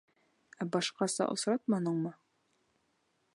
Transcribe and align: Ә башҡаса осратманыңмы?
Ә 0.63 0.65
башҡаса 0.75 1.27
осратманыңмы? 1.35 2.15